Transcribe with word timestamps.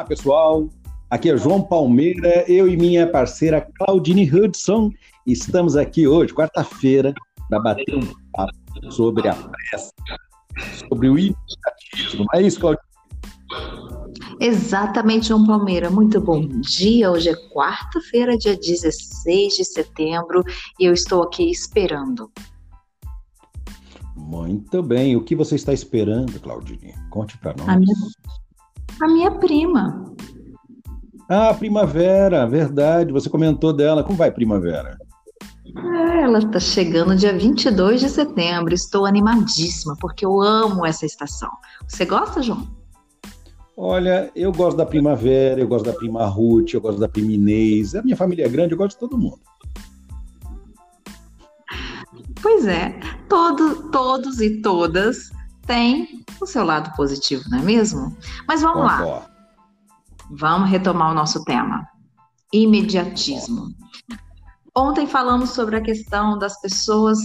Olá, 0.00 0.08
pessoal. 0.08 0.66
Aqui 1.10 1.28
é 1.30 1.36
João 1.36 1.60
Palmeira, 1.60 2.50
eu 2.50 2.66
e 2.66 2.74
minha 2.74 3.06
parceira 3.06 3.60
Claudine 3.60 4.24
Hudson. 4.34 4.90
Estamos 5.26 5.76
aqui 5.76 6.08
hoje, 6.08 6.32
quarta-feira, 6.32 7.12
para 7.50 7.60
bater 7.60 7.94
um 7.94 8.14
papo 8.32 8.54
sobre 8.90 9.28
a 9.28 9.34
pressa, 9.34 9.92
sobre 10.88 11.06
o 11.10 11.18
imediatismo. 11.18 12.24
Não 12.24 12.40
é 12.40 12.42
isso, 12.42 12.58
Claudine? 12.58 12.82
Exatamente, 14.40 15.28
João 15.28 15.46
Palmeira. 15.46 15.90
Muito 15.90 16.18
bom 16.18 16.48
dia. 16.48 17.10
Hoje 17.10 17.28
é 17.28 17.34
quarta-feira, 17.52 18.38
dia 18.38 18.56
16 18.56 19.56
de 19.56 19.64
setembro, 19.66 20.42
e 20.78 20.86
eu 20.86 20.94
estou 20.94 21.22
aqui 21.22 21.50
esperando. 21.50 22.32
Muito 24.16 24.82
bem. 24.82 25.14
O 25.14 25.22
que 25.22 25.36
você 25.36 25.56
está 25.56 25.74
esperando, 25.74 26.40
Claudine? 26.40 26.94
Conte 27.10 27.36
para 27.36 27.54
nós. 27.54 27.68
A 27.68 27.76
minha 27.76 27.94
a 29.00 29.08
minha 29.08 29.30
prima. 29.30 30.04
Ah, 31.28 31.54
Primavera, 31.54 32.46
verdade. 32.46 33.12
Você 33.12 33.30
comentou 33.30 33.72
dela. 33.72 34.02
Como 34.02 34.18
vai, 34.18 34.30
Primavera? 34.30 34.98
É, 35.76 36.22
ela 36.22 36.38
está 36.38 36.58
chegando 36.58 37.14
dia 37.14 37.32
22 37.32 38.00
de 38.00 38.08
setembro. 38.08 38.74
Estou 38.74 39.06
animadíssima, 39.06 39.94
porque 40.00 40.26
eu 40.26 40.40
amo 40.40 40.84
essa 40.84 41.06
estação. 41.06 41.50
Você 41.86 42.04
gosta, 42.04 42.42
João? 42.42 42.66
Olha, 43.76 44.30
eu 44.34 44.52
gosto 44.52 44.76
da 44.76 44.84
Primavera, 44.84 45.60
eu 45.60 45.68
gosto 45.68 45.86
da 45.86 45.92
Prima 45.92 46.26
Ruth, 46.26 46.74
eu 46.74 46.80
gosto 46.80 47.00
da 47.00 47.08
Prima 47.08 47.32
Inês. 47.32 47.94
A 47.94 48.02
minha 48.02 48.16
família 48.16 48.44
é 48.44 48.48
grande, 48.48 48.74
eu 48.74 48.78
gosto 48.78 48.94
de 48.94 48.98
todo 49.00 49.16
mundo. 49.16 49.38
Pois 52.42 52.66
é, 52.66 52.98
todo, 53.28 53.90
todos 53.90 54.40
e 54.40 54.60
todas 54.60 55.30
têm 55.70 56.24
o 56.40 56.46
seu 56.46 56.64
lado 56.64 56.92
positivo, 56.96 57.44
não 57.48 57.60
é 57.60 57.62
mesmo? 57.62 58.16
Mas 58.48 58.60
vamos 58.60 58.84
lá. 58.84 59.30
Vamos 60.28 60.68
retomar 60.68 61.12
o 61.12 61.14
nosso 61.14 61.44
tema: 61.44 61.86
imediatismo. 62.52 63.68
Ontem 64.76 65.06
falamos 65.06 65.50
sobre 65.50 65.76
a 65.76 65.80
questão 65.80 66.36
das 66.36 66.60
pessoas 66.60 67.18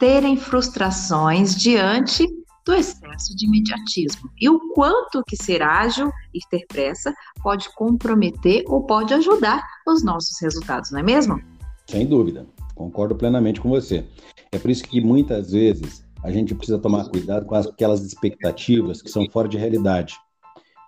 terem 0.00 0.36
frustrações 0.36 1.54
diante 1.54 2.26
do 2.64 2.74
excesso 2.74 3.36
de 3.36 3.46
imediatismo 3.46 4.28
e 4.40 4.48
o 4.48 4.58
quanto 4.74 5.22
que 5.24 5.36
ser 5.36 5.62
ágil 5.62 6.10
e 6.34 6.40
ter 6.50 6.66
pressa 6.66 7.14
pode 7.40 7.72
comprometer 7.76 8.64
ou 8.66 8.84
pode 8.84 9.14
ajudar 9.14 9.64
os 9.86 10.02
nossos 10.02 10.40
resultados, 10.40 10.90
não 10.90 10.98
é 10.98 11.02
mesmo? 11.04 11.40
Sem 11.86 12.04
dúvida, 12.04 12.46
concordo 12.74 13.14
plenamente 13.14 13.60
com 13.60 13.68
você. 13.68 14.04
É 14.50 14.58
por 14.58 14.70
isso 14.70 14.82
que 14.82 15.00
muitas 15.00 15.52
vezes 15.52 16.05
a 16.22 16.30
gente 16.30 16.54
precisa 16.54 16.78
tomar 16.78 17.08
cuidado 17.08 17.46
com 17.46 17.54
aquelas 17.54 18.02
expectativas 18.02 19.00
que 19.00 19.10
são 19.10 19.28
fora 19.30 19.48
de 19.48 19.56
realidade. 19.56 20.14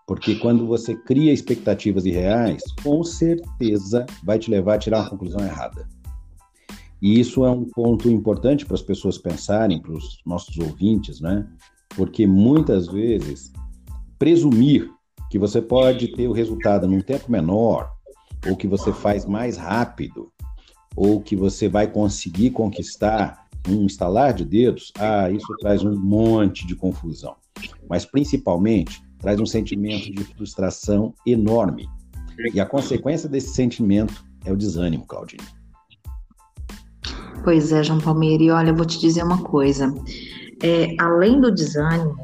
Porque 0.06 0.36
quando 0.36 0.66
você 0.66 0.94
cria 0.94 1.32
expectativas 1.32 2.06
irreais, 2.06 2.62
com 2.82 3.04
certeza 3.04 4.06
vai 4.24 4.38
te 4.38 4.50
levar 4.50 4.74
a 4.74 4.78
tirar 4.78 5.00
uma 5.00 5.10
conclusão 5.10 5.44
errada. 5.44 5.86
E 7.00 7.20
isso 7.20 7.44
é 7.44 7.50
um 7.50 7.64
ponto 7.64 8.10
importante 8.10 8.66
para 8.66 8.74
as 8.74 8.82
pessoas 8.82 9.18
pensarem, 9.18 9.80
para 9.80 9.92
os 9.92 10.20
nossos 10.26 10.56
ouvintes, 10.58 11.20
né? 11.20 11.46
Porque 11.90 12.26
muitas 12.26 12.88
vezes 12.88 13.52
presumir 14.18 14.90
que 15.30 15.38
você 15.38 15.60
pode 15.60 16.08
ter 16.08 16.26
o 16.26 16.32
resultado 16.32 16.88
num 16.88 17.00
tempo 17.00 17.30
menor, 17.30 17.90
ou 18.48 18.56
que 18.56 18.66
você 18.66 18.92
faz 18.92 19.26
mais 19.26 19.56
rápido, 19.56 20.32
ou 20.96 21.20
que 21.20 21.36
você 21.36 21.68
vai 21.68 21.86
conseguir 21.86 22.50
conquistar 22.50 23.46
um 23.66 23.86
estalar 23.86 24.32
de 24.32 24.44
dedos, 24.44 24.92
ah, 24.98 25.30
isso 25.30 25.46
traz 25.60 25.82
um 25.82 25.98
monte 25.98 26.66
de 26.66 26.76
confusão. 26.76 27.36
Mas 27.88 28.04
principalmente 28.04 29.02
traz 29.18 29.40
um 29.40 29.46
sentimento 29.46 30.12
de 30.12 30.24
frustração 30.24 31.14
enorme. 31.26 31.88
E 32.54 32.60
a 32.60 32.66
consequência 32.66 33.28
desse 33.28 33.48
sentimento 33.48 34.24
é 34.44 34.52
o 34.52 34.56
desânimo, 34.56 35.06
Claudine. 35.06 35.42
Pois 37.42 37.72
é, 37.72 37.82
João 37.82 38.00
Palmeira, 38.00 38.42
e 38.42 38.50
olha, 38.50 38.70
eu 38.70 38.76
vou 38.76 38.86
te 38.86 38.98
dizer 38.98 39.22
uma 39.22 39.42
coisa. 39.42 39.92
É, 40.62 40.94
além 41.00 41.40
do 41.40 41.52
desânimo, 41.52 42.16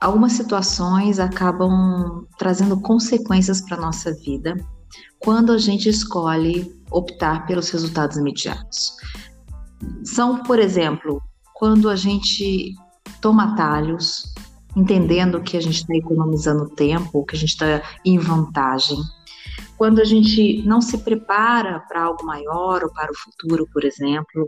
algumas 0.00 0.32
situações 0.32 1.18
acabam 1.18 2.26
trazendo 2.38 2.80
consequências 2.80 3.60
para 3.60 3.76
a 3.76 3.80
nossa 3.80 4.12
vida 4.14 4.56
quando 5.18 5.52
a 5.52 5.58
gente 5.58 5.88
escolhe 5.88 6.72
optar 6.90 7.46
pelos 7.46 7.70
resultados 7.70 8.16
imediatos 8.16 8.96
são, 10.04 10.42
por 10.42 10.58
exemplo, 10.58 11.22
quando 11.54 11.88
a 11.88 11.96
gente 11.96 12.74
toma 13.20 13.52
atalhos, 13.52 14.32
entendendo 14.76 15.42
que 15.42 15.56
a 15.56 15.60
gente 15.60 15.76
está 15.76 15.94
economizando 15.94 16.68
tempo, 16.70 17.24
que 17.24 17.36
a 17.36 17.38
gente 17.38 17.50
está 17.50 17.82
em 18.04 18.18
vantagem. 18.18 18.98
Quando 19.76 20.00
a 20.00 20.04
gente 20.04 20.62
não 20.66 20.80
se 20.80 20.98
prepara 20.98 21.80
para 21.88 22.02
algo 22.02 22.24
maior 22.24 22.82
ou 22.82 22.92
para 22.92 23.12
o 23.12 23.16
futuro, 23.16 23.66
por 23.72 23.84
exemplo. 23.84 24.46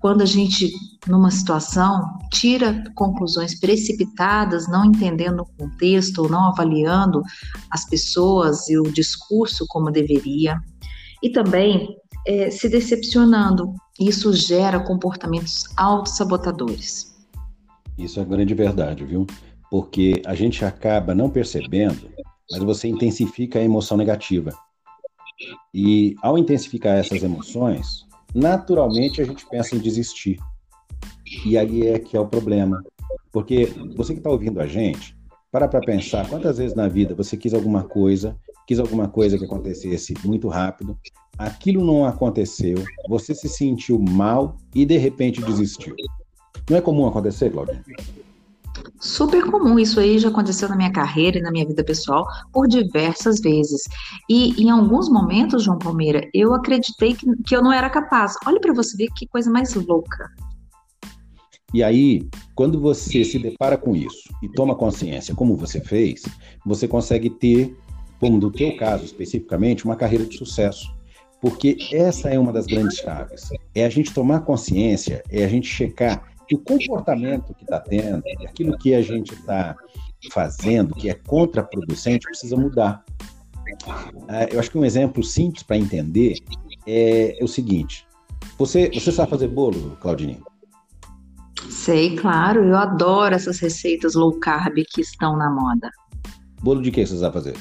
Quando 0.00 0.22
a 0.22 0.24
gente, 0.24 0.72
numa 1.08 1.30
situação, 1.30 2.02
tira 2.32 2.84
conclusões 2.94 3.58
precipitadas, 3.58 4.68
não 4.68 4.84
entendendo 4.84 5.40
o 5.40 5.56
contexto 5.58 6.22
ou 6.22 6.28
não 6.28 6.48
avaliando 6.48 7.20
as 7.68 7.84
pessoas 7.84 8.68
e 8.68 8.78
o 8.78 8.84
discurso 8.84 9.66
como 9.68 9.90
deveria. 9.90 10.56
E 11.20 11.30
também 11.30 11.96
é, 12.26 12.50
se 12.50 12.68
decepcionando. 12.68 13.74
Isso 14.00 14.32
gera 14.32 14.80
comportamentos 14.80 15.64
autossabotadores. 15.76 17.14
Isso 17.98 18.18
é 18.18 18.24
grande 18.24 18.54
verdade, 18.54 19.04
viu? 19.04 19.26
Porque 19.70 20.22
a 20.24 20.34
gente 20.34 20.64
acaba 20.64 21.14
não 21.14 21.28
percebendo, 21.28 22.10
mas 22.50 22.62
você 22.62 22.88
intensifica 22.88 23.58
a 23.58 23.62
emoção 23.62 23.98
negativa. 23.98 24.52
E 25.74 26.16
ao 26.22 26.38
intensificar 26.38 26.96
essas 26.96 27.22
emoções, 27.22 28.06
naturalmente 28.34 29.20
a 29.20 29.24
gente 29.24 29.46
pensa 29.46 29.76
em 29.76 29.78
desistir. 29.78 30.38
E 31.44 31.58
aí 31.58 31.86
é 31.86 31.98
que 31.98 32.16
é 32.16 32.20
o 32.20 32.26
problema. 32.26 32.82
Porque 33.30 33.66
você 33.94 34.14
que 34.14 34.20
está 34.20 34.30
ouvindo 34.30 34.60
a 34.60 34.66
gente, 34.66 35.14
para 35.50 35.66
para 35.66 35.80
pensar 35.80 36.28
quantas 36.28 36.58
vezes 36.58 36.76
na 36.76 36.88
vida 36.88 37.14
você 37.14 37.36
quis 37.36 37.52
alguma 37.52 37.82
coisa, 37.82 38.36
quis 38.66 38.78
alguma 38.78 39.08
coisa 39.08 39.36
que 39.36 39.44
acontecesse 39.44 40.14
muito 40.24 40.48
rápido, 40.48 40.96
aquilo 41.36 41.84
não 41.84 42.04
aconteceu, 42.04 42.76
você 43.08 43.34
se 43.34 43.48
sentiu 43.48 43.98
mal 43.98 44.56
e 44.74 44.84
de 44.84 44.96
repente 44.96 45.42
desistiu. 45.42 45.94
Não 46.68 46.76
é 46.76 46.80
comum 46.80 47.06
acontecer, 47.06 47.50
Claudia? 47.50 47.82
Super 49.00 49.44
comum, 49.50 49.78
isso 49.78 49.98
aí 49.98 50.18
já 50.18 50.28
aconteceu 50.28 50.68
na 50.68 50.76
minha 50.76 50.92
carreira 50.92 51.38
e 51.38 51.42
na 51.42 51.50
minha 51.50 51.66
vida 51.66 51.82
pessoal 51.82 52.24
por 52.52 52.68
diversas 52.68 53.40
vezes. 53.40 53.82
E 54.28 54.62
em 54.62 54.70
alguns 54.70 55.08
momentos, 55.08 55.64
João 55.64 55.78
Palmeira, 55.78 56.28
eu 56.32 56.54
acreditei 56.54 57.14
que, 57.14 57.26
que 57.44 57.56
eu 57.56 57.62
não 57.62 57.72
era 57.72 57.90
capaz. 57.90 58.34
Olha 58.46 58.60
para 58.60 58.72
você 58.72 58.96
ver 58.96 59.08
que 59.16 59.26
coisa 59.26 59.50
mais 59.50 59.74
louca. 59.74 60.30
E 61.72 61.82
aí, 61.82 62.28
quando 62.54 62.80
você 62.80 63.24
se 63.24 63.38
depara 63.38 63.76
com 63.76 63.94
isso 63.94 64.28
e 64.42 64.48
toma 64.48 64.74
consciência, 64.74 65.34
como 65.34 65.56
você 65.56 65.80
fez, 65.80 66.22
você 66.66 66.88
consegue 66.88 67.30
ter, 67.30 67.76
como 68.18 68.38
no 68.38 68.50
teu 68.50 68.76
caso 68.76 69.04
especificamente, 69.04 69.84
uma 69.84 69.96
carreira 69.96 70.26
de 70.26 70.36
sucesso. 70.36 70.92
Porque 71.40 71.76
essa 71.92 72.28
é 72.28 72.38
uma 72.38 72.52
das 72.52 72.66
grandes 72.66 72.98
chaves. 72.98 73.48
É 73.74 73.84
a 73.84 73.88
gente 73.88 74.12
tomar 74.12 74.40
consciência, 74.40 75.22
é 75.30 75.44
a 75.44 75.48
gente 75.48 75.66
checar 75.66 76.30
que 76.46 76.54
o 76.56 76.58
comportamento 76.58 77.54
que 77.54 77.62
está 77.62 77.78
tendo, 77.78 78.22
aquilo 78.44 78.76
que 78.76 78.92
a 78.92 79.00
gente 79.00 79.32
está 79.32 79.76
fazendo, 80.32 80.94
que 80.94 81.08
é 81.08 81.14
contraproducente, 81.14 82.26
precisa 82.26 82.56
mudar. 82.56 83.04
Ah, 84.28 84.44
eu 84.50 84.58
acho 84.58 84.70
que 84.70 84.76
um 84.76 84.84
exemplo 84.84 85.22
simples 85.22 85.62
para 85.62 85.78
entender 85.78 86.38
é, 86.86 87.38
o 87.40 87.46
seguinte: 87.46 88.04
você, 88.58 88.90
você 88.92 89.12
sabe 89.12 89.30
fazer 89.30 89.48
bolo, 89.48 89.96
Claudinei? 90.00 90.38
Sei, 91.80 92.14
claro, 92.14 92.62
eu 92.62 92.76
adoro 92.76 93.34
essas 93.34 93.58
receitas 93.58 94.14
low 94.14 94.38
carb 94.38 94.84
que 94.86 95.00
estão 95.00 95.34
na 95.34 95.48
moda. 95.48 95.90
Bolo 96.62 96.82
de 96.82 96.90
que 96.90 97.06
você 97.06 97.16
sabe 97.16 97.32
fazer? 97.32 97.56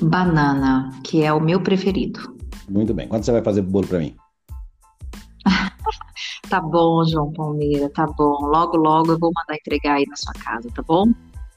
Banana, 0.00 0.88
que 1.02 1.24
é 1.24 1.32
o 1.32 1.40
meu 1.40 1.60
preferido. 1.60 2.20
Muito 2.68 2.94
bem. 2.94 3.08
Quando 3.08 3.24
você 3.24 3.32
vai 3.32 3.42
fazer 3.42 3.62
bolo 3.62 3.88
para 3.88 3.98
mim? 3.98 4.14
Tá 6.48 6.60
bom, 6.60 7.04
João 7.04 7.32
Palmeira, 7.32 7.90
tá 7.90 8.06
bom. 8.06 8.46
Logo, 8.46 8.76
logo 8.76 9.10
eu 9.10 9.18
vou 9.18 9.32
mandar 9.34 9.58
entregar 9.58 9.94
aí 9.94 10.06
na 10.06 10.14
sua 10.14 10.32
casa, 10.34 10.68
tá 10.72 10.80
bom? 10.80 11.12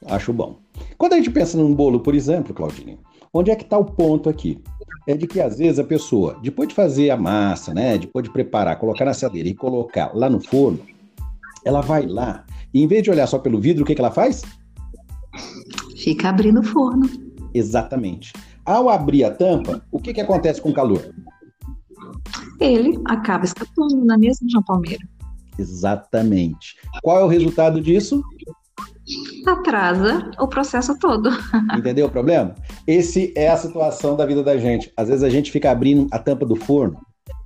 Acho 0.07 0.33
bom. 0.33 0.57
Quando 0.97 1.13
a 1.13 1.17
gente 1.17 1.29
pensa 1.29 1.55
num 1.55 1.75
bolo, 1.75 1.99
por 1.99 2.15
exemplo, 2.15 2.55
Claudinho, 2.55 2.97
onde 3.31 3.51
é 3.51 3.55
que 3.55 3.63
está 3.63 3.77
o 3.77 3.85
ponto 3.85 4.27
aqui? 4.27 4.63
É 5.05 5.15
de 5.15 5.27
que 5.27 5.39
às 5.39 5.59
vezes 5.59 5.77
a 5.77 5.83
pessoa, 5.83 6.39
depois 6.41 6.67
de 6.67 6.73
fazer 6.73 7.11
a 7.11 7.17
massa, 7.17 7.71
né, 7.71 7.99
depois 7.99 8.23
de 8.23 8.33
preparar, 8.33 8.79
colocar 8.79 9.05
na 9.05 9.11
assadeira 9.11 9.47
e 9.47 9.53
colocar 9.53 10.11
lá 10.15 10.27
no 10.27 10.39
forno, 10.39 10.79
ela 11.69 11.81
vai 11.81 12.05
lá 12.05 12.43
e 12.73 12.83
em 12.83 12.87
vez 12.87 13.03
de 13.03 13.09
olhar 13.09 13.27
só 13.27 13.39
pelo 13.39 13.59
vidro, 13.59 13.83
o 13.83 13.85
que, 13.85 13.95
que 13.95 14.01
ela 14.01 14.11
faz? 14.11 14.41
Fica 15.95 16.29
abrindo 16.29 16.59
o 16.59 16.63
forno. 16.63 17.09
Exatamente. 17.53 18.33
Ao 18.65 18.89
abrir 18.89 19.23
a 19.23 19.31
tampa, 19.31 19.81
o 19.91 19.99
que, 19.99 20.13
que 20.13 20.21
acontece 20.21 20.61
com 20.61 20.69
o 20.69 20.73
calor? 20.73 21.13
Ele 22.59 22.99
acaba 23.05 23.45
escapando, 23.45 24.03
não 24.05 24.15
é 24.15 24.17
mesmo, 24.17 24.49
João 24.49 24.63
Palmeira? 24.63 25.03
Exatamente. 25.57 26.75
Qual 27.01 27.19
é 27.19 27.23
o 27.23 27.27
resultado 27.27 27.81
disso? 27.81 28.23
Atrasa 29.47 30.29
o 30.39 30.47
processo 30.47 30.97
todo. 30.99 31.29
Entendeu 31.75 32.05
o 32.05 32.11
problema? 32.11 32.53
Esse 32.85 33.33
é 33.35 33.49
a 33.49 33.57
situação 33.57 34.15
da 34.15 34.25
vida 34.25 34.43
da 34.43 34.57
gente. 34.57 34.91
Às 34.95 35.07
vezes 35.07 35.23
a 35.23 35.29
gente 35.29 35.51
fica 35.51 35.71
abrindo 35.71 36.07
a 36.11 36.19
tampa 36.19 36.45
do 36.45 36.55
forno, 36.55 36.99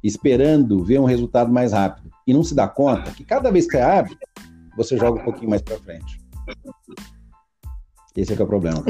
esperando 0.04 0.84
ver 0.84 1.00
um 1.00 1.06
resultado 1.06 1.52
mais 1.52 1.72
rápido. 1.72 2.13
E 2.26 2.34
não 2.34 2.44
se 2.44 2.56
dá 2.56 2.68
conta 2.68 3.12
que 3.12 3.24
cada 3.24 3.52
vez 3.52 3.66
que 3.66 3.74
você 3.74 3.82
abre, 3.82 4.18
você 4.78 4.98
joga 4.98 5.22
um 5.22 5.24
pouquinho 5.24 5.50
mais 5.50 5.62
para 5.62 5.78
frente. 5.80 6.22
Esse 8.16 8.34
é, 8.34 8.38
é 8.38 8.44
o 8.44 8.48
problema. 8.48 8.84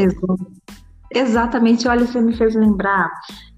Exatamente. 1.12 1.88
Olha, 1.88 2.06
você 2.06 2.20
me 2.22 2.36
fez 2.36 2.56
lembrar 2.56 3.10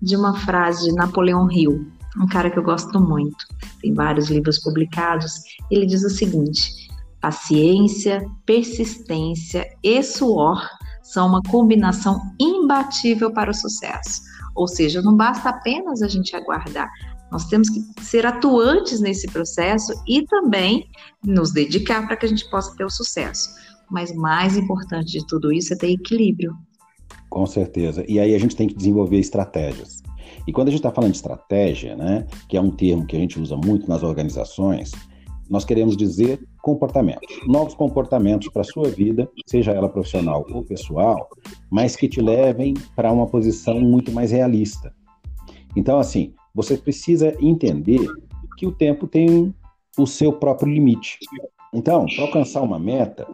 de 0.01 0.15
uma 0.15 0.37
frase 0.39 0.89
de 0.89 0.95
Napoleão 0.95 1.49
Hill, 1.49 1.87
um 2.17 2.27
cara 2.27 2.49
que 2.49 2.59
eu 2.59 2.63
gosto 2.63 2.99
muito. 2.99 3.45
Tem 3.81 3.93
vários 3.93 4.29
livros 4.29 4.59
publicados. 4.59 5.41
Ele 5.71 5.85
diz 5.85 6.03
o 6.03 6.09
seguinte: 6.09 6.89
paciência, 7.21 8.25
persistência 8.45 9.67
e 9.83 10.01
suor 10.03 10.61
são 11.01 11.27
uma 11.27 11.41
combinação 11.49 12.19
imbatível 12.39 13.31
para 13.31 13.51
o 13.51 13.53
sucesso. 13.53 14.21
Ou 14.55 14.67
seja, 14.67 15.01
não 15.01 15.15
basta 15.15 15.49
apenas 15.49 16.01
a 16.01 16.07
gente 16.07 16.35
aguardar, 16.35 16.89
nós 17.31 17.45
temos 17.45 17.69
que 17.69 17.81
ser 18.01 18.25
atuantes 18.25 18.99
nesse 18.99 19.27
processo 19.27 19.93
e 20.07 20.25
também 20.25 20.87
nos 21.23 21.51
dedicar 21.51 22.05
para 22.05 22.15
que 22.15 22.25
a 22.25 22.29
gente 22.29 22.49
possa 22.49 22.75
ter 22.75 22.85
o 22.85 22.89
sucesso. 22.89 23.49
Mas 23.89 24.13
mais 24.15 24.57
importante 24.57 25.11
de 25.11 25.25
tudo 25.27 25.51
isso 25.51 25.73
é 25.73 25.77
ter 25.77 25.91
equilíbrio. 25.91 26.53
Com 27.29 27.45
certeza. 27.45 28.05
E 28.07 28.19
aí 28.19 28.33
a 28.33 28.39
gente 28.39 28.55
tem 28.55 28.67
que 28.67 28.75
desenvolver 28.75 29.19
estratégias. 29.19 30.01
E 30.47 30.51
quando 30.51 30.67
a 30.67 30.71
gente 30.71 30.79
está 30.79 30.91
falando 30.91 31.11
de 31.11 31.17
estratégia, 31.17 31.95
né, 31.95 32.25
que 32.47 32.55
é 32.55 32.61
um 32.61 32.71
termo 32.71 33.05
que 33.05 33.15
a 33.15 33.19
gente 33.19 33.39
usa 33.39 33.57
muito 33.57 33.87
nas 33.89 34.03
organizações, 34.03 34.91
nós 35.49 35.65
queremos 35.65 35.95
dizer 35.95 36.43
comportamentos, 36.61 37.27
novos 37.47 37.75
comportamentos 37.75 38.49
para 38.49 38.61
a 38.61 38.65
sua 38.65 38.89
vida, 38.89 39.29
seja 39.45 39.71
ela 39.71 39.89
profissional 39.89 40.45
ou 40.49 40.63
pessoal, 40.63 41.29
mas 41.69 41.95
que 41.95 42.07
te 42.07 42.21
levem 42.21 42.73
para 42.95 43.11
uma 43.11 43.27
posição 43.27 43.79
muito 43.79 44.11
mais 44.11 44.31
realista. 44.31 44.93
Então, 45.75 45.99
assim, 45.99 46.33
você 46.55 46.77
precisa 46.77 47.35
entender 47.39 47.99
que 48.57 48.65
o 48.65 48.71
tempo 48.71 49.05
tem 49.05 49.53
o 49.97 50.07
seu 50.07 50.31
próprio 50.31 50.73
limite. 50.73 51.19
Então, 51.73 52.05
para 52.05 52.23
alcançar 52.23 52.61
uma 52.61 52.79
meta, 52.79 53.27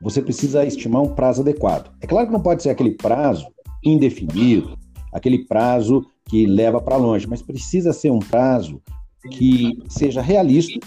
você 0.00 0.20
precisa 0.20 0.64
estimar 0.66 1.02
um 1.02 1.14
prazo 1.14 1.40
adequado. 1.40 1.90
É 2.02 2.06
claro 2.06 2.26
que 2.26 2.32
não 2.32 2.42
pode 2.42 2.62
ser 2.62 2.68
aquele 2.68 2.92
prazo 2.92 3.46
indefinido, 3.82 4.78
aquele 5.12 5.46
prazo 5.46 6.04
que 6.26 6.46
leva 6.46 6.80
para 6.80 6.96
longe, 6.96 7.26
mas 7.26 7.40
precisa 7.40 7.92
ser 7.92 8.10
um 8.10 8.18
prazo 8.18 8.82
que 9.30 9.82
seja 9.88 10.20
realista 10.20 10.78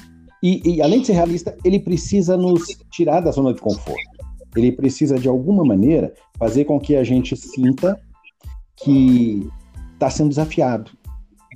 e, 0.41 0.75
e, 0.75 0.81
além 0.81 1.01
de 1.01 1.07
ser 1.07 1.13
realista, 1.13 1.57
ele 1.63 1.79
precisa 1.79 2.37
nos 2.37 2.63
tirar 2.91 3.21
da 3.21 3.31
zona 3.31 3.53
de 3.53 3.59
conforto. 3.59 4.17
Ele 4.55 4.71
precisa, 4.71 5.17
de 5.17 5.27
alguma 5.27 5.65
maneira, 5.65 6.13
fazer 6.37 6.65
com 6.65 6.79
que 6.79 6.95
a 6.95 7.03
gente 7.03 7.35
sinta 7.35 7.99
que 8.75 9.47
está 9.93 10.09
sendo 10.09 10.29
desafiado. 10.29 10.91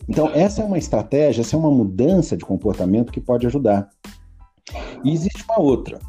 Então, 0.08 0.30
essa 0.34 0.62
é 0.62 0.66
uma 0.66 0.78
estratégia, 0.78 1.42
essa 1.42 1.56
é 1.56 1.60
uma 1.60 1.72
mudança 1.72 2.36
de 2.36 2.46
comportamento 2.46 3.12
que 3.12 3.22
pode 3.22 3.46
ajudar. 3.48 3.90
E 5.04 5.12
existe 5.12 5.44
uma 5.50 5.60
outra, 5.60 6.00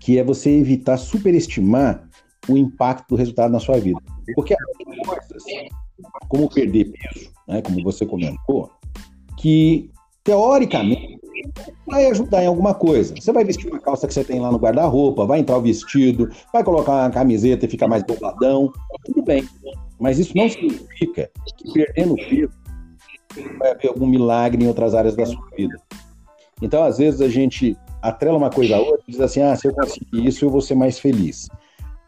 que 0.00 0.18
é 0.18 0.24
você 0.24 0.50
evitar 0.50 0.96
superestimar 0.96 2.08
o 2.48 2.56
impacto 2.56 3.10
do 3.10 3.16
resultado 3.16 3.50
na 3.50 3.60
sua 3.60 3.78
vida. 3.78 4.00
Porque 4.34 4.54
há 4.54 4.56
coisas, 5.06 5.42
como 6.28 6.48
perder 6.48 6.92
peso, 6.92 7.30
né, 7.46 7.62
como 7.62 7.82
você 7.82 8.06
comentou, 8.06 8.70
que 9.36 9.90
teoricamente 10.24 11.18
vai 11.86 12.06
ajudar 12.06 12.42
em 12.42 12.46
alguma 12.46 12.74
coisa. 12.74 13.14
Você 13.14 13.32
vai 13.32 13.44
vestir 13.44 13.68
uma 13.68 13.80
calça 13.80 14.06
que 14.06 14.14
você 14.14 14.24
tem 14.24 14.40
lá 14.40 14.50
no 14.50 14.58
guarda-roupa, 14.58 15.26
vai 15.26 15.40
entrar 15.40 15.56
o 15.56 15.62
vestido, 15.62 16.28
vai 16.52 16.62
colocar 16.62 16.92
uma 16.92 17.10
camiseta 17.10 17.64
e 17.64 17.68
ficar 17.68 17.88
mais 17.88 18.02
dobladão, 18.02 18.72
tudo 19.04 19.22
bem. 19.22 19.46
Mas 19.98 20.18
isso 20.18 20.36
não 20.36 20.48
significa 20.48 21.30
que 21.56 21.72
perdendo 21.72 22.14
peso 22.16 22.52
vai 23.58 23.72
haver 23.72 23.88
algum 23.88 24.06
milagre 24.06 24.64
em 24.64 24.68
outras 24.68 24.94
áreas 24.94 25.16
da 25.16 25.26
sua 25.26 25.46
vida. 25.56 25.80
Então, 26.60 26.82
às 26.82 26.98
vezes, 26.98 27.20
a 27.20 27.28
gente 27.28 27.76
atrela 28.02 28.36
uma 28.36 28.50
coisa 28.50 28.76
a 28.76 28.80
outra 28.80 29.02
e 29.06 29.12
diz 29.12 29.20
assim: 29.20 29.42
ah, 29.42 29.54
se 29.54 29.68
eu 29.68 29.74
conseguir 29.74 30.26
isso, 30.26 30.44
eu 30.44 30.50
vou 30.50 30.60
ser 30.60 30.74
mais 30.74 30.98
feliz. 30.98 31.48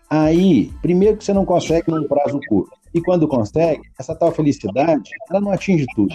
Aí, 0.09 0.73
primeiro 0.83 1.17
que 1.17 1.25
você 1.25 1.33
não 1.33 1.45
consegue 1.45 1.91
num 1.91 2.07
prazo 2.07 2.41
curto. 2.49 2.73
E 2.93 3.01
quando 3.01 3.29
consegue, 3.29 3.83
essa 3.99 4.15
tal 4.15 4.33
felicidade, 4.33 5.11
ela 5.31 5.41
não 5.41 5.53
atinge 5.53 5.87
tudo. 5.95 6.15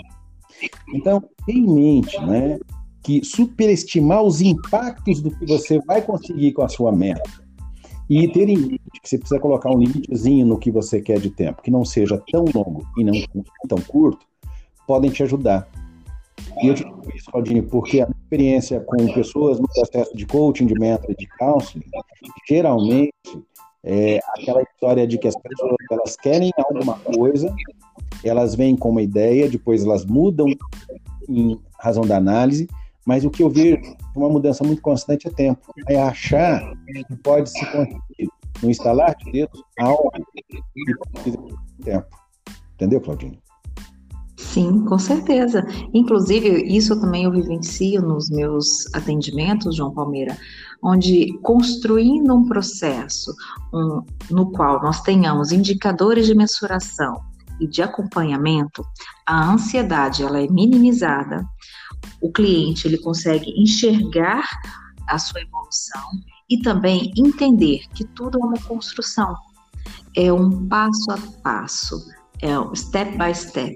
Então, 0.93 1.23
tenha 1.45 1.59
em 1.59 1.73
mente, 1.73 2.19
né, 2.21 2.59
que 3.01 3.23
superestimar 3.23 4.21
os 4.23 4.41
impactos 4.41 5.21
do 5.21 5.31
que 5.31 5.45
você 5.45 5.79
vai 5.85 6.01
conseguir 6.01 6.51
com 6.51 6.63
a 6.63 6.67
sua 6.67 6.91
meta 6.91 7.45
e 8.09 8.27
ter 8.27 8.49
em 8.49 8.57
mente 8.57 8.81
que 9.01 9.09
você 9.09 9.17
precisa 9.17 9.39
colocar 9.39 9.69
um 9.69 9.79
limitezinho 9.79 10.45
no 10.45 10.57
que 10.57 10.71
você 10.71 11.01
quer 11.01 11.19
de 11.19 11.29
tempo, 11.29 11.61
que 11.61 11.71
não 11.71 11.85
seja 11.85 12.21
tão 12.31 12.45
longo 12.53 12.85
e 12.97 13.03
não 13.03 13.13
tão 13.67 13.79
curto, 13.79 14.25
podem 14.85 15.09
te 15.11 15.23
ajudar. 15.23 15.67
E 16.61 16.67
eu 16.67 16.73
digo 16.73 17.01
isso, 17.13 17.29
Claudine, 17.31 17.61
porque 17.61 18.01
a 18.01 18.07
experiência 18.09 18.79
com 18.79 19.13
pessoas 19.13 19.59
no 19.59 19.67
processo 19.67 20.15
de 20.15 20.25
coaching, 20.25 20.65
de 20.65 20.73
mentoring, 20.73 21.15
de 21.17 21.27
counseling, 21.37 21.83
geralmente 22.47 23.13
é 23.83 24.19
aquela 24.29 24.61
história 24.61 25.05
de 25.05 25.17
que 25.17 25.27
as 25.27 25.35
pessoas 25.35 25.75
elas 25.91 26.15
querem 26.15 26.51
alguma 26.57 26.97
coisa, 26.99 27.53
elas 28.23 28.55
vêm 28.55 28.75
com 28.75 28.89
uma 28.89 29.01
ideia, 29.01 29.49
depois 29.49 29.83
elas 29.83 30.05
mudam 30.05 30.47
em 31.29 31.59
razão 31.79 32.05
da 32.05 32.17
análise, 32.17 32.67
mas 33.05 33.23
o 33.23 33.29
que 33.29 33.43
eu 33.43 33.49
vejo 33.49 33.95
uma 34.15 34.29
mudança 34.29 34.63
muito 34.63 34.81
constante 34.81 35.27
é 35.27 35.31
tempo. 35.31 35.73
É 35.87 36.01
achar 36.01 36.73
que 37.07 37.15
pode 37.17 37.49
se 37.51 37.63
conseguir, 37.71 38.29
no 38.63 38.69
instalar 38.71 39.15
de 39.15 39.31
dedos, 39.31 39.61
algo 39.77 40.09
que 40.11 40.63
precisa 41.13 41.37
de 41.37 41.83
tempo. 41.83 42.07
Entendeu, 42.73 43.01
Claudine? 43.01 43.44
Sim, 44.55 44.85
com 44.85 44.97
certeza. 44.97 45.67
Inclusive, 45.93 46.63
isso 46.73 46.97
também 46.97 47.25
eu 47.25 47.31
vivencio 47.31 48.01
nos 48.01 48.29
meus 48.29 48.85
atendimentos, 48.95 49.75
João 49.75 49.93
Palmeira, 49.93 50.37
onde 50.81 51.37
construindo 51.41 52.33
um 52.33 52.47
processo 52.47 53.35
um, 53.73 54.01
no 54.31 54.49
qual 54.51 54.81
nós 54.81 55.01
tenhamos 55.01 55.51
indicadores 55.51 56.25
de 56.25 56.33
mensuração 56.33 57.21
e 57.59 57.67
de 57.67 57.81
acompanhamento, 57.81 58.81
a 59.25 59.51
ansiedade 59.51 60.23
ela 60.23 60.39
é 60.39 60.47
minimizada, 60.47 61.45
o 62.21 62.31
cliente 62.31 62.87
ele 62.87 62.97
consegue 62.97 63.51
enxergar 63.61 64.47
a 65.09 65.19
sua 65.19 65.41
evolução 65.41 66.01
e 66.49 66.61
também 66.61 67.11
entender 67.17 67.81
que 67.93 68.05
tudo 68.05 68.39
é 68.41 68.45
uma 68.45 68.61
construção, 68.61 69.35
é 70.15 70.31
um 70.31 70.65
passo 70.69 71.11
a 71.11 71.17
passo, 71.43 71.97
é 72.41 72.59
um 72.59 72.75
step 72.75 73.17
by 73.17 73.33
step 73.33 73.75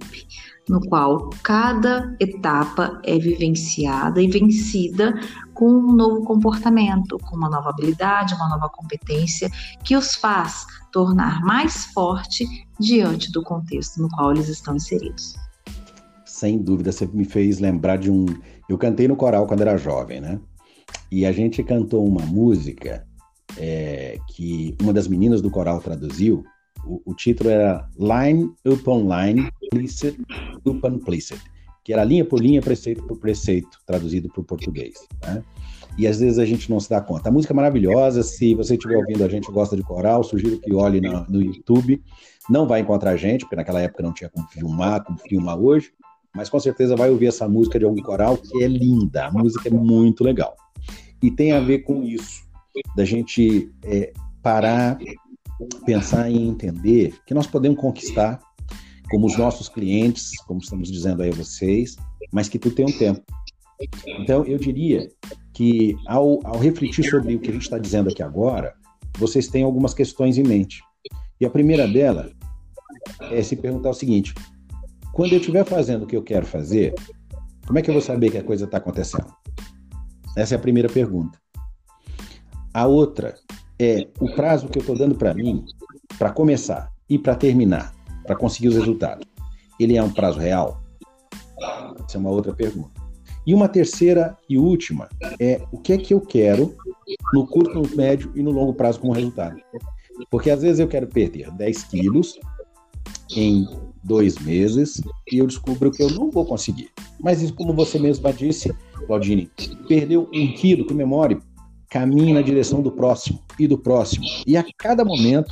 no 0.70 0.80
qual 0.88 1.32
cada 1.44 2.16
etapa 2.20 3.01
é 3.04 3.18
vivenciada 3.18 4.22
e 4.22 4.30
vencida 4.30 5.20
com 5.54 5.68
um 5.68 5.92
novo 5.94 6.24
comportamento, 6.24 7.18
com 7.18 7.36
uma 7.36 7.50
nova 7.50 7.72
habilidade, 7.72 8.36
uma 8.36 8.48
nova 8.48 8.70
competência 8.70 9.50
que 9.84 9.98
os 9.98 10.16
faz 10.16 10.66
tornar 10.92 11.42
mais 11.42 11.86
forte 11.86 12.46
diante 12.80 13.32
do 13.32 13.44
contexto 13.44 14.00
no 14.00 14.10
qual 14.10 14.32
eles 14.32 14.48
estão 14.48 14.75
inseridos. 14.75 15.36
Sem 16.24 16.60
dúvida, 16.60 16.92
você 16.92 17.08
me 17.08 17.25
fez 17.25 17.60
lembrar 17.60 17.98
de 17.98 18.12
um. 18.12 18.25
Eu 18.70 18.78
cantei 18.78 19.08
no 19.08 19.16
coral 19.16 19.48
quando 19.48 19.62
era 19.62 19.75
jovem, 19.75 20.22
né? 20.22 20.39
E 21.12 21.25
a 21.25 21.32
gente 21.32 21.63
cantou 21.63 22.08
uma 22.08 22.25
música 22.25 23.06
é, 23.58 24.20
que 24.30 24.75
uma 24.82 24.94
das 24.94 25.08
meninas 25.08 25.42
do 25.42 25.50
coral 25.50 25.82
traduziu, 25.82 26.44
o, 26.86 27.13
título 27.13 27.50
era 27.50 27.88
Line 27.98 28.51
Upon 28.65 29.07
Line, 29.13 29.50
Precept 29.69 30.21
Upon 30.65 31.00
Precept, 31.00 31.43
que 31.83 31.93
era 31.93 32.03
linha 32.03 32.25
por 32.25 32.41
linha, 32.41 32.62
preceito 32.62 33.03
por 33.03 33.17
preceito, 33.17 33.79
traduzido 33.86 34.29
para 34.29 34.41
o 34.41 34.43
português. 34.43 34.93
Né? 35.24 35.43
E 35.98 36.07
às 36.07 36.19
vezes 36.19 36.39
a 36.39 36.45
gente 36.45 36.69
não 36.69 36.79
se 36.79 36.89
dá 36.89 37.01
conta. 37.01 37.29
A 37.29 37.31
música 37.31 37.53
é 37.53 37.55
maravilhosa, 37.55 38.24
se 38.24 38.55
você 38.55 38.75
estiver 38.75 38.98
ouvindo 38.98 39.24
a 39.24 39.29
gente 39.29 39.51
gosta 39.51 39.75
de 39.75 39.83
coral, 39.83 40.24
sugiro 40.24 40.59
que 40.59 40.74
olhe 40.74 41.01
no, 41.01 41.25
no 41.27 41.41
YouTube. 41.41 42.01
Não 42.50 42.67
vai 42.67 42.79
encontrar 42.79 43.12
a 43.12 43.17
gente, 43.17 43.41
porque 43.41 43.55
naquela 43.55 43.81
época 43.81 44.03
não 44.03 44.13
tinha 44.13 44.29
como 44.29 44.48
filmar, 44.48 45.03
como 45.03 45.19
filmar 45.19 45.57
hoje, 45.57 45.91
mas 46.33 46.50
com 46.50 46.59
certeza 46.59 46.95
vai 46.95 47.09
ouvir 47.09 47.27
essa 47.27 47.48
música 47.48 47.77
de 47.77 47.86
algum 47.86 48.01
coral 48.01 48.38
que 48.38 48.63
é 48.63 48.67
linda, 48.67 49.27
a 49.27 49.31
música 49.31 49.67
é 49.67 49.71
muito 49.71 50.24
legal. 50.24 50.55
E 51.21 51.29
tem 51.29 51.51
a 51.51 51.59
ver 51.59 51.79
com 51.79 52.03
isso, 52.03 52.43
da 52.95 53.03
gente 53.03 53.71
é, 53.83 54.13
parar, 54.41 54.98
pensar 55.86 56.30
e 56.30 56.38
entender 56.38 57.16
que 57.25 57.34
nós 57.34 57.48
podemos 57.48 57.80
conquistar 57.80 58.39
como 59.10 59.25
os 59.25 59.38
nossos 59.38 59.68
clientes, 59.68 60.39
como 60.44 60.60
estamos 60.60 60.92
dizendo 60.92 61.24
aí 61.24 61.30
a 61.30 61.36
vocês, 61.36 61.96
mas 62.32 62.48
que 62.48 62.60
tu 62.60 62.72
tem 62.72 62.86
um 62.86 62.98
tempo. 62.98 63.22
Então, 64.20 64.44
eu 64.46 64.58
diria 64.58 65.10
que 65.54 65.96
ao, 66.06 66.39
ao 66.46 66.60
refletir 66.60 67.10
sobre 67.10 67.36
o 67.36 67.39
que 67.39 67.50
a 67.50 67.54
gente 67.54 67.63
está 67.63 67.78
dizendo 67.78 68.10
aqui 68.10 68.22
agora, 68.22 68.74
vocês 69.18 69.48
têm 69.48 69.63
algumas 69.63 69.94
questões 69.94 70.38
em 70.38 70.44
mente. 70.44 70.82
E 71.39 71.46
a 71.46 71.50
primeira 71.50 71.88
dela 71.88 72.32
é 73.32 73.42
se 73.42 73.56
perguntar 73.56 73.89
o 73.89 73.94
seguinte: 73.94 74.34
quando 75.13 75.34
eu 75.34 75.39
estiver 75.39 75.66
fazendo 75.66 76.04
o 76.04 76.08
que 76.08 76.16
eu 76.16 76.24
quero 76.24 76.46
fazer, 76.46 76.94
como 77.66 77.80
é 77.80 77.82
que 77.82 77.89
eu 77.89 77.94
vou 77.94 78.01
saber 78.01 78.32
que 78.32 78.38
a 78.38 78.44
coisa 78.44 78.66
está 78.66 78.78
acontecendo? 78.78 79.34
Essa 80.38 80.56
é 80.56 80.58
a 80.58 80.62
primeira 80.62 80.89
pergunta. 80.89 81.38
A 82.74 82.86
outra 82.86 83.36
é 83.79 84.07
o 84.19 84.29
prazo 84.36 84.67
que 84.67 84.77
eu 84.77 84.81
estou 84.81 84.98
dando 84.98 85.15
para 85.15 85.33
mim, 85.33 85.65
para 86.17 86.31
começar 86.31 86.91
e 87.09 87.17
para 87.17 87.36
terminar, 87.36 87.93
para 88.25 88.36
conseguir 88.36 88.67
os 88.67 88.75
resultados. 88.75 89.25
Ele 89.79 89.95
é 89.95 90.03
um 90.03 90.12
prazo 90.12 90.39
real? 90.39 90.83
Essa 92.05 92.17
é 92.17 92.19
uma 92.19 92.29
outra 92.29 92.53
pergunta. 92.53 93.00
E 93.48 93.53
uma 93.53 93.69
terceira 93.69 94.38
e 94.50 94.57
última 94.57 95.07
é 95.39 95.62
o 95.71 95.77
que 95.77 95.93
é 95.93 95.98
que 95.98 96.13
eu 96.13 96.21
quero 96.21 96.75
no 97.33 97.48
curto, 97.48 97.81
no 97.81 97.95
médio 97.95 98.31
e 98.36 98.43
no 98.43 98.51
longo 98.51 98.74
prazo 98.74 99.00
como 99.00 99.13
resultado. 99.13 99.59
Porque 100.29 100.51
às 100.51 100.62
vezes 100.62 100.79
eu 100.79 100.88
quero 100.88 101.07
perder 101.07 101.50
10 101.51 101.83
quilos 101.83 102.38
em 103.36 103.67
dois 104.03 104.38
meses 104.39 105.01
e 105.31 105.38
eu 105.38 105.48
descubro 105.48 105.91
que 105.91 106.03
eu 106.03 106.09
não 106.09 106.29
vou 106.29 106.45
conseguir. 106.45 106.89
Mas 107.19 107.41
isso, 107.41 107.53
como 107.53 107.74
você 107.74 107.98
mesma 107.98 108.31
disse, 108.33 108.74
Claudine, 109.07 109.50
perdeu 109.88 110.29
um 110.33 110.53
quilo, 110.53 110.86
comemore, 110.86 111.39
caminhe 111.89 112.34
na 112.34 112.41
direção 112.41 112.81
do 112.81 112.91
próximo 112.91 113.41
e 113.58 113.67
do 113.67 113.77
próximo. 113.77 114.25
E 114.46 114.55
a 114.55 114.63
cada 114.77 115.03
momento, 115.03 115.51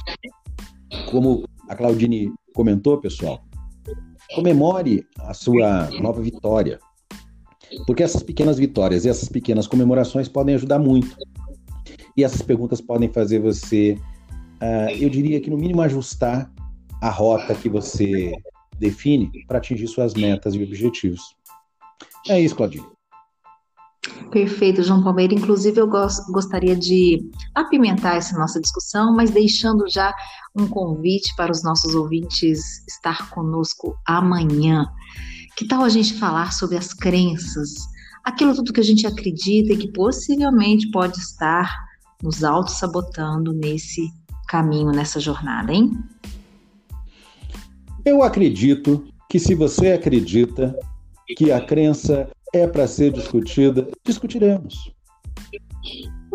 como 1.10 1.48
a 1.68 1.76
Claudine 1.76 2.32
comentou, 2.54 3.00
pessoal, 3.00 3.44
comemore 4.36 5.06
a 5.20 5.34
sua 5.34 5.90
nova 6.00 6.22
vitória. 6.22 6.80
Porque 7.86 8.04
essas 8.04 8.24
pequenas 8.24 8.58
vitórias 8.58 9.04
e 9.04 9.10
essas 9.10 9.28
pequenas 9.28 9.68
comemorações 9.68 10.30
podem 10.30 10.56
ajudar 10.56 10.80
muito. 10.80 11.16
E 12.16 12.24
essas 12.24 12.42
perguntas 12.42 12.80
podem 12.80 13.10
fazer 13.10 13.40
você, 13.40 13.98
uh, 14.62 14.92
eu 14.98 15.10
diria 15.10 15.42
que 15.42 15.50
no 15.50 15.58
mínimo 15.58 15.82
ajustar 15.82 16.52
a 17.02 17.10
rota 17.10 17.54
que 17.54 17.70
você 17.70 18.32
define 18.80 19.32
para 19.48 19.58
atingir 19.58 19.88
suas 19.88 20.14
metas 20.14 20.56
e 20.56 20.64
objetivos. 20.64 21.22
É 22.28 22.40
isso, 22.40 22.56
Claudine. 22.56 22.97
Perfeito, 24.32 24.84
João 24.84 25.04
Palmeira. 25.04 25.34
Inclusive, 25.34 25.80
eu 25.80 25.88
gostaria 25.88 26.76
de 26.76 27.30
apimentar 27.56 28.18
essa 28.18 28.38
nossa 28.38 28.60
discussão, 28.60 29.16
mas 29.16 29.32
deixando 29.32 29.90
já 29.90 30.14
um 30.56 30.68
convite 30.68 31.34
para 31.36 31.52
os 31.52 31.64
nossos 31.64 31.96
ouvintes 31.96 32.86
estar 32.88 33.30
conosco 33.30 33.98
amanhã. 34.06 34.86
Que 35.56 35.66
tal 35.68 35.84
a 35.84 35.90
gente 35.90 36.14
falar 36.16 36.54
sobre 36.54 36.78
as 36.78 36.94
crenças, 36.94 37.76
aquilo 38.24 38.54
tudo 38.54 38.74
que 38.74 38.80
a 38.80 38.84
gente 38.84 39.08
acredita 39.08 39.74
e 39.74 39.78
que 39.78 39.92
possivelmente 39.92 40.92
pode 40.92 41.18
estar 41.18 41.74
nos 42.22 42.44
auto-sabotando 42.44 43.54
nesse 43.54 44.12
caminho, 44.48 44.92
nessa 44.92 45.20
jornada, 45.20 45.74
hein? 45.74 45.92
Eu 48.06 48.24
acredito 48.24 49.06
que 49.30 49.40
se 49.40 49.54
você 49.54 49.92
acredita 49.92 50.76
que 51.36 51.52
a 51.52 51.60
crença 51.60 52.30
é 52.54 52.68
para 52.68 52.88
ser 52.88 53.12
discutida, 53.12 53.88
discutiremos. 54.06 54.92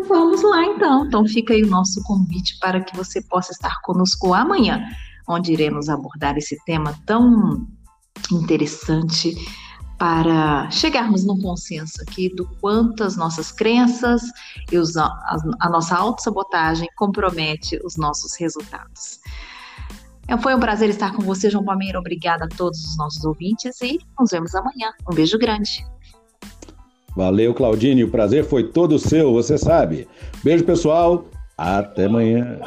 Vamos 0.07 0.41
lá 0.43 0.65
então. 0.65 1.05
Então 1.05 1.25
fica 1.25 1.53
aí 1.53 1.63
o 1.63 1.69
nosso 1.69 2.03
convite 2.03 2.57
para 2.59 2.81
que 2.81 2.95
você 2.95 3.21
possa 3.21 3.51
estar 3.51 3.81
conosco 3.81 4.33
amanhã, 4.33 4.85
onde 5.27 5.53
iremos 5.53 5.89
abordar 5.89 6.37
esse 6.37 6.57
tema 6.65 6.93
tão 7.05 7.65
interessante 8.31 9.35
para 9.97 10.69
chegarmos 10.69 11.23
num 11.23 11.39
consenso 11.39 12.01
aqui 12.01 12.27
do 12.35 12.45
quanto 12.59 13.03
as 13.03 13.15
nossas 13.15 13.51
crenças 13.51 14.21
e 14.71 14.77
os, 14.77 14.97
a, 14.97 15.07
a 15.61 15.69
nossa 15.69 15.95
autossabotagem 15.95 16.89
compromete 16.97 17.79
os 17.85 17.95
nossos 17.95 18.35
resultados. 18.37 19.19
É, 20.27 20.37
foi 20.37 20.55
um 20.55 20.59
prazer 20.59 20.89
estar 20.89 21.13
com 21.13 21.21
você, 21.21 21.49
João 21.49 21.63
Palmeira. 21.63 21.99
Obrigada 21.99 22.45
a 22.45 22.47
todos 22.49 22.83
os 22.83 22.97
nossos 22.97 23.23
ouvintes 23.23 23.79
e 23.81 23.99
nos 24.19 24.31
vemos 24.31 24.55
amanhã. 24.55 24.91
Um 25.09 25.13
beijo 25.13 25.37
grande. 25.37 25.85
Valeu, 27.15 27.53
Claudine. 27.53 28.03
O 28.03 28.09
prazer 28.09 28.43
foi 28.43 28.63
todo 28.63 28.99
seu, 28.99 29.33
você 29.33 29.57
sabe. 29.57 30.07
Beijo, 30.43 30.63
pessoal. 30.63 31.25
Até 31.57 32.05
amanhã. 32.05 32.59